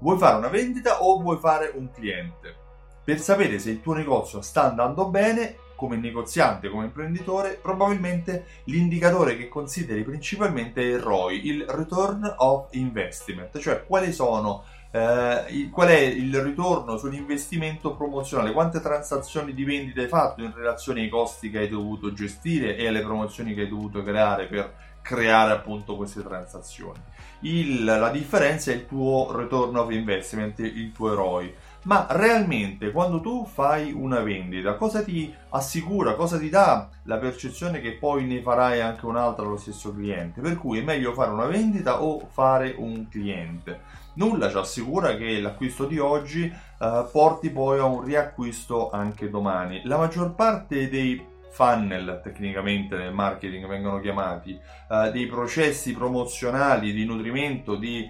Vuoi 0.00 0.16
fare 0.16 0.38
una 0.38 0.48
vendita 0.48 1.02
o 1.02 1.20
vuoi 1.20 1.36
fare 1.36 1.72
un 1.74 1.90
cliente? 1.90 2.54
Per 3.04 3.18
sapere 3.18 3.58
se 3.58 3.70
il 3.70 3.82
tuo 3.82 3.92
negozio 3.92 4.40
sta 4.40 4.62
andando 4.64 5.08
bene, 5.08 5.56
come 5.76 5.96
negoziante, 5.96 6.70
come 6.70 6.84
imprenditore, 6.84 7.58
probabilmente 7.60 8.46
l'indicatore 8.64 9.36
che 9.36 9.48
consideri 9.48 10.02
principalmente 10.02 10.80
è 10.80 10.94
il 10.94 11.00
ROI, 11.00 11.46
il 11.46 11.64
Return 11.68 12.34
of 12.38 12.68
Investment, 12.72 13.58
cioè 13.58 13.84
quali 13.84 14.12
sono 14.12 14.64
eh, 14.90 15.68
qual 15.70 15.88
è 15.88 15.98
il 15.98 16.40
ritorno 16.40 16.96
sull'investimento 16.96 17.94
promozionale, 17.94 18.52
quante 18.52 18.80
transazioni 18.80 19.52
di 19.52 19.64
vendita 19.64 20.00
hai 20.00 20.08
fatto 20.08 20.42
in 20.42 20.52
relazione 20.54 21.02
ai 21.02 21.08
costi 21.08 21.50
che 21.50 21.58
hai 21.58 21.68
dovuto 21.68 22.12
gestire 22.12 22.76
e 22.76 22.86
alle 22.86 23.02
promozioni 23.02 23.54
che 23.54 23.62
hai 23.62 23.68
dovuto 23.68 24.02
creare 24.02 24.46
per 24.46 24.88
creare 25.02 25.52
appunto 25.52 25.96
queste 25.96 26.22
transazioni. 26.22 26.98
Il, 27.40 27.84
la 27.84 28.10
differenza 28.10 28.70
è 28.70 28.74
il 28.74 28.86
tuo 28.86 29.34
return 29.34 29.76
of 29.76 29.90
investment, 29.90 30.58
il 30.58 30.92
tuo 30.92 31.14
ROI. 31.14 31.54
Ma 31.82 32.06
realmente 32.10 32.90
quando 32.90 33.20
tu 33.22 33.46
fai 33.46 33.90
una 33.92 34.20
vendita, 34.20 34.74
cosa 34.74 35.02
ti 35.02 35.34
assicura, 35.48 36.14
cosa 36.14 36.38
ti 36.38 36.50
dà 36.50 36.88
la 37.04 37.16
percezione 37.16 37.80
che 37.80 37.92
poi 37.92 38.26
ne 38.26 38.42
farai 38.42 38.82
anche 38.82 39.06
un'altra 39.06 39.46
allo 39.46 39.56
stesso 39.56 39.94
cliente? 39.94 40.42
Per 40.42 40.58
cui 40.58 40.78
è 40.78 40.82
meglio 40.82 41.14
fare 41.14 41.30
una 41.30 41.46
vendita 41.46 42.02
o 42.02 42.28
fare 42.30 42.74
un 42.76 43.08
cliente. 43.08 43.80
Nulla 44.14 44.50
ci 44.50 44.58
assicura 44.58 45.16
che 45.16 45.40
l'acquisto 45.40 45.86
di 45.86 45.98
oggi 45.98 46.44
eh, 46.44 47.08
porti 47.10 47.48
poi 47.48 47.78
a 47.78 47.84
un 47.84 48.02
riacquisto 48.04 48.90
anche 48.90 49.30
domani. 49.30 49.80
La 49.84 49.96
maggior 49.96 50.34
parte 50.34 50.90
dei 50.90 51.24
funnel 51.50 52.20
tecnicamente 52.22 52.96
nel 52.96 53.12
marketing 53.12 53.66
vengono 53.66 54.00
chiamati, 54.00 54.58
eh, 54.88 55.10
dei 55.12 55.26
processi 55.26 55.92
promozionali 55.92 56.92
di 56.92 57.04
nutrimento, 57.04 57.76
di 57.76 58.08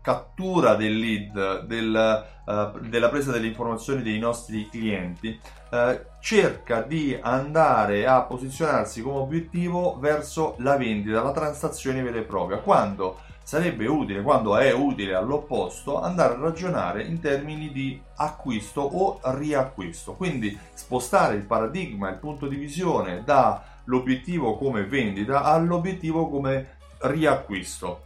cattura 0.00 0.74
del 0.74 0.96
lead, 0.96 1.64
del, 1.64 2.24
eh, 2.46 2.70
della 2.88 3.08
presa 3.08 3.32
delle 3.32 3.48
informazioni 3.48 4.02
dei 4.02 4.18
nostri 4.18 4.68
clienti, 4.68 5.38
eh, 5.70 6.06
cerca 6.20 6.82
di 6.82 7.18
andare 7.20 8.06
a 8.06 8.22
posizionarsi 8.22 9.02
come 9.02 9.18
obiettivo 9.18 9.98
verso 9.98 10.54
la 10.58 10.76
vendita, 10.76 11.22
la 11.22 11.32
transazione 11.32 12.02
vera 12.02 12.18
e 12.18 12.22
propria, 12.22 12.58
quando 12.58 13.18
sarebbe 13.42 13.86
utile, 13.86 14.22
quando 14.22 14.56
è 14.56 14.72
utile 14.72 15.14
all'opposto, 15.14 16.00
andare 16.00 16.34
a 16.34 16.38
ragionare 16.38 17.04
in 17.04 17.20
termini 17.20 17.70
di 17.70 18.00
acquisto 18.16 18.80
o 18.80 19.20
riacquisto. 19.22 20.14
Quindi 20.14 20.58
spostare 20.72 21.36
il 21.36 21.44
paradigma, 21.44 22.08
il 22.10 22.18
punto 22.18 22.48
di 22.48 22.56
visione 22.56 23.22
dall'obiettivo 23.24 24.56
come 24.56 24.84
vendita 24.84 25.42
all'obiettivo 25.42 26.28
come 26.28 26.76
riacquisto. 26.98 28.05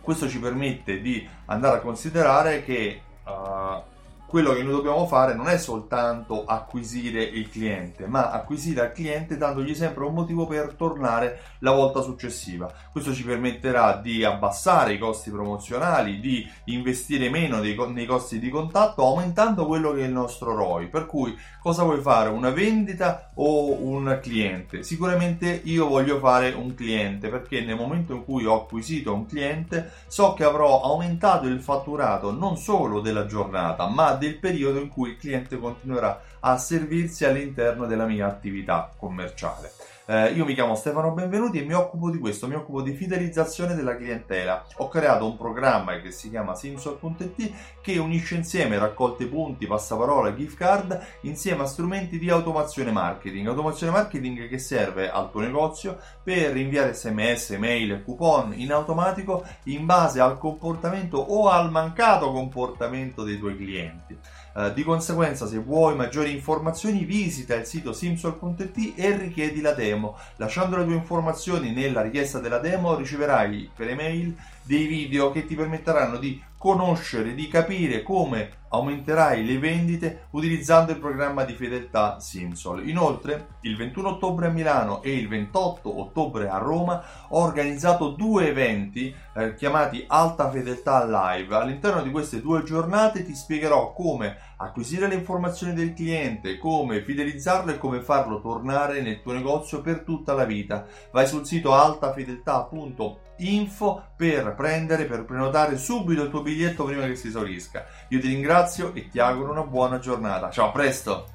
Questo 0.00 0.28
ci 0.28 0.38
permette 0.38 1.00
di 1.00 1.26
andare 1.46 1.76
a 1.76 1.80
considerare 1.80 2.64
che 2.64 3.00
uh, 3.24 3.82
quello 4.30 4.52
che 4.52 4.62
noi 4.62 4.74
dobbiamo 4.74 5.08
fare 5.08 5.34
non 5.34 5.48
è 5.48 5.58
soltanto 5.58 6.44
acquisire 6.44 7.20
il 7.20 7.50
cliente, 7.50 8.06
ma 8.06 8.30
acquisire 8.30 8.80
al 8.80 8.92
cliente 8.92 9.36
dandogli 9.36 9.74
sempre 9.74 10.04
un 10.04 10.14
motivo 10.14 10.46
per 10.46 10.74
tornare 10.74 11.40
la 11.58 11.72
volta 11.72 12.00
successiva. 12.00 12.72
Questo 12.92 13.12
ci 13.12 13.24
permetterà 13.24 13.96
di 13.96 14.24
abbassare 14.24 14.92
i 14.92 14.98
costi 14.98 15.30
promozionali, 15.30 16.20
di 16.20 16.48
investire 16.66 17.28
meno 17.28 17.58
nei 17.58 18.06
costi 18.06 18.38
di 18.38 18.50
contatto, 18.50 19.04
aumentando 19.04 19.66
quello 19.66 19.92
che 19.92 20.02
è 20.02 20.06
il 20.06 20.12
nostro 20.12 20.54
ROI. 20.54 20.86
Per 20.86 21.06
cui 21.06 21.36
cosa 21.60 21.82
vuoi 21.82 22.00
fare? 22.00 22.28
Una 22.28 22.50
vendita 22.50 23.32
o 23.34 23.82
un 23.82 24.16
cliente? 24.22 24.84
Sicuramente 24.84 25.60
io 25.64 25.88
voglio 25.88 26.20
fare 26.20 26.52
un 26.52 26.72
cliente 26.76 27.30
perché 27.30 27.62
nel 27.62 27.74
momento 27.74 28.12
in 28.12 28.24
cui 28.24 28.46
ho 28.46 28.62
acquisito 28.62 29.12
un 29.12 29.26
cliente 29.26 29.90
so 30.06 30.34
che 30.34 30.44
avrò 30.44 30.82
aumentato 30.82 31.48
il 31.48 31.60
fatturato 31.60 32.30
non 32.30 32.56
solo 32.56 33.00
della 33.00 33.26
giornata, 33.26 33.88
ma 33.88 34.18
del 34.20 34.36
periodo 34.36 34.78
in 34.80 34.88
cui 34.88 35.10
il 35.10 35.16
cliente 35.16 35.58
continuerà 35.58 36.22
a 36.40 36.58
servirsi 36.58 37.24
all'interno 37.24 37.86
della 37.86 38.06
mia 38.06 38.26
attività 38.26 38.92
commerciale. 38.96 39.72
Eh, 40.10 40.32
io 40.32 40.44
mi 40.44 40.54
chiamo 40.54 40.74
Stefano 40.74 41.12
Benvenuti 41.12 41.60
e 41.60 41.64
mi 41.64 41.72
occupo 41.72 42.10
di 42.10 42.18
questo, 42.18 42.48
mi 42.48 42.56
occupo 42.56 42.82
di 42.82 42.94
fidelizzazione 42.94 43.76
della 43.76 43.94
clientela. 43.96 44.66
Ho 44.78 44.88
creato 44.88 45.24
un 45.24 45.36
programma 45.36 46.00
che 46.00 46.10
si 46.10 46.30
chiama 46.30 46.56
Simsol.it 46.56 47.52
che 47.80 47.96
unisce 47.96 48.34
insieme 48.34 48.76
raccolte 48.76 49.26
punti, 49.26 49.68
passaparola, 49.68 50.34
gift 50.34 50.56
card 50.56 51.00
insieme 51.20 51.62
a 51.62 51.66
strumenti 51.66 52.18
di 52.18 52.28
automazione 52.28 52.90
marketing. 52.90 53.46
Automazione 53.46 53.92
marketing 53.92 54.48
che 54.48 54.58
serve 54.58 55.08
al 55.08 55.30
tuo 55.30 55.42
negozio 55.42 56.00
per 56.24 56.56
inviare 56.56 56.92
sms, 56.92 57.50
mail 57.50 58.02
coupon 58.04 58.52
in 58.56 58.72
automatico 58.72 59.44
in 59.66 59.86
base 59.86 60.18
al 60.18 60.38
comportamento 60.38 61.18
o 61.18 61.50
al 61.50 61.70
mancato 61.70 62.32
comportamento 62.32 63.22
dei 63.22 63.38
tuoi 63.38 63.56
clienti. 63.56 64.18
Uh, 64.52 64.72
di 64.72 64.82
conseguenza, 64.82 65.46
se 65.46 65.58
vuoi 65.58 65.94
maggiori 65.94 66.32
informazioni, 66.32 67.04
visita 67.04 67.54
il 67.54 67.64
sito 67.64 67.92
simsol.it 67.92 68.94
e 68.96 69.16
richiedi 69.16 69.60
la 69.60 69.70
demo. 69.70 69.99
Lasciando 70.36 70.76
le 70.76 70.84
tue 70.84 70.94
informazioni 70.94 71.72
nella 71.72 72.02
richiesta 72.02 72.38
della 72.38 72.58
demo, 72.58 72.96
riceverai 72.96 73.70
per 73.74 73.88
email 73.88 74.36
dei 74.62 74.86
video 74.86 75.30
che 75.30 75.46
ti 75.46 75.54
permetteranno 75.54 76.16
di 76.16 76.40
conoscere, 76.56 77.34
di 77.34 77.48
capire 77.48 78.02
come 78.02 78.58
aumenterai 78.70 79.44
le 79.44 79.58
vendite 79.58 80.26
utilizzando 80.30 80.92
il 80.92 80.98
programma 80.98 81.44
di 81.44 81.54
fedeltà 81.54 82.20
Simsol. 82.20 82.88
Inoltre, 82.88 83.58
il 83.62 83.76
21 83.76 84.08
ottobre 84.08 84.46
a 84.46 84.50
Milano 84.50 85.02
e 85.02 85.14
il 85.14 85.28
28 85.28 86.00
ottobre 86.00 86.48
a 86.48 86.58
Roma 86.58 87.02
ho 87.28 87.42
organizzato 87.42 88.10
due 88.10 88.48
eventi 88.48 89.14
eh, 89.34 89.54
chiamati 89.54 90.04
Alta 90.06 90.50
Fedeltà 90.50 91.04
Live. 91.04 91.54
All'interno 91.54 92.02
di 92.02 92.10
queste 92.10 92.40
due 92.40 92.62
giornate 92.62 93.24
ti 93.24 93.34
spiegherò 93.34 93.92
come 93.92 94.36
acquisire 94.62 95.08
le 95.08 95.14
informazioni 95.14 95.72
del 95.72 95.94
cliente, 95.94 96.58
come 96.58 97.02
fidelizzarlo 97.02 97.72
e 97.72 97.78
come 97.78 98.02
farlo 98.02 98.40
tornare 98.40 99.00
nel 99.00 99.22
tuo 99.22 99.32
negozio 99.32 99.80
per 99.80 100.00
tutta 100.00 100.34
la 100.34 100.44
vita. 100.44 100.84
Vai 101.12 101.26
sul 101.26 101.46
sito 101.46 101.72
altafedeltà.info 101.72 104.02
per 104.16 104.54
prendere, 104.54 105.06
per 105.06 105.24
prenotare 105.24 105.78
subito 105.78 106.22
il 106.22 106.30
tuo 106.30 106.42
biglietto 106.42 106.84
prima 106.84 107.06
che 107.06 107.16
si 107.16 107.28
esaurisca. 107.28 107.86
Io 108.08 108.20
ti 108.20 108.28
ringrazio 108.28 108.59
e 108.94 109.08
ti 109.08 109.18
auguro 109.18 109.52
una 109.52 109.62
buona 109.62 109.98
giornata. 109.98 110.50
Ciao, 110.50 110.68
a 110.68 110.72
presto! 110.72 111.26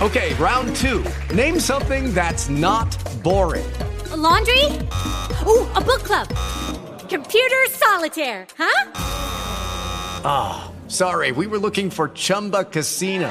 Ok, 0.00 0.34
round 0.38 0.74
two. 0.76 1.04
Name 1.34 1.60
something 1.60 2.14
that's 2.14 2.48
not 2.48 2.88
boring. 3.22 3.70
A 4.12 4.16
laundry? 4.16 4.64
Ooh, 5.46 5.68
a 5.74 5.80
book 5.80 6.02
club. 6.02 6.26
Computer 7.08 7.66
solitaire, 7.68 8.46
huh? 8.56 8.92
Ah, 10.24 10.70
oh, 10.70 10.88
sorry, 10.88 11.32
we 11.32 11.46
were 11.46 11.58
looking 11.58 11.90
for 11.90 12.08
Chumba 12.14 12.64
Casino. 12.64 13.30